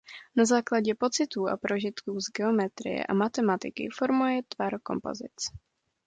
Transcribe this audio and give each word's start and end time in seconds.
Na 0.35 0.45
základě 0.45 0.95
pocitů 0.95 1.47
a 1.49 1.57
prožitků 1.57 2.19
z 2.19 2.31
geometrie 2.37 3.05
a 3.05 3.13
matematiky 3.13 3.87
formuje 3.97 4.41
tvar 4.55 4.73
kompozic. 4.83 5.33